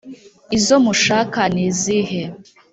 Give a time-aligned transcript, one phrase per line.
[0.57, 2.21] izo mushaka ni izihe’